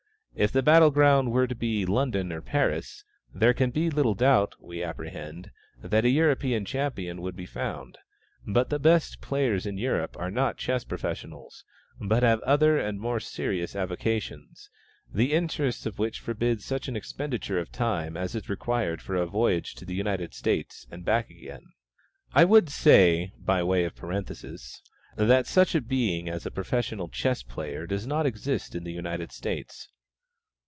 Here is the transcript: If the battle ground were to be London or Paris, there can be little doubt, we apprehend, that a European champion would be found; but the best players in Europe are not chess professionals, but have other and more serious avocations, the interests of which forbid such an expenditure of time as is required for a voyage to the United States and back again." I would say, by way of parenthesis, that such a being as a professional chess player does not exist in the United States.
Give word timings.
If 0.33 0.53
the 0.53 0.63
battle 0.63 0.91
ground 0.91 1.31
were 1.31 1.45
to 1.45 1.53
be 1.53 1.85
London 1.85 2.31
or 2.31 2.41
Paris, 2.41 3.03
there 3.35 3.53
can 3.53 3.69
be 3.69 3.91
little 3.91 4.15
doubt, 4.15 4.55
we 4.61 4.81
apprehend, 4.81 5.51
that 5.83 6.05
a 6.05 6.09
European 6.09 6.63
champion 6.63 7.21
would 7.21 7.35
be 7.35 7.45
found; 7.45 7.97
but 8.47 8.69
the 8.69 8.79
best 8.79 9.19
players 9.21 9.65
in 9.65 9.77
Europe 9.77 10.15
are 10.17 10.31
not 10.31 10.57
chess 10.57 10.85
professionals, 10.85 11.65
but 11.99 12.23
have 12.23 12.39
other 12.41 12.79
and 12.79 12.99
more 12.99 13.19
serious 13.19 13.75
avocations, 13.75 14.69
the 15.13 15.33
interests 15.33 15.85
of 15.85 15.99
which 15.99 16.21
forbid 16.21 16.61
such 16.63 16.87
an 16.87 16.95
expenditure 16.95 17.59
of 17.59 17.69
time 17.69 18.15
as 18.15 18.33
is 18.33 18.49
required 18.49 19.01
for 19.01 19.15
a 19.15 19.27
voyage 19.27 19.75
to 19.75 19.83
the 19.85 19.93
United 19.95 20.33
States 20.33 20.87
and 20.89 21.03
back 21.05 21.29
again." 21.29 21.65
I 22.33 22.45
would 22.45 22.69
say, 22.69 23.33
by 23.37 23.61
way 23.63 23.83
of 23.83 23.97
parenthesis, 23.97 24.81
that 25.17 25.45
such 25.45 25.75
a 25.75 25.81
being 25.81 26.29
as 26.29 26.45
a 26.45 26.51
professional 26.51 27.09
chess 27.09 27.43
player 27.43 27.85
does 27.85 28.07
not 28.07 28.25
exist 28.25 28.73
in 28.73 28.85
the 28.85 28.93
United 28.93 29.33
States. 29.33 29.89